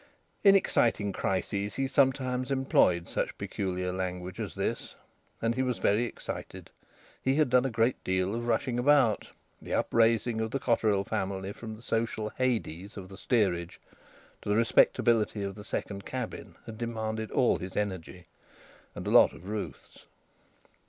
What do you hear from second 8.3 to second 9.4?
of rushing about.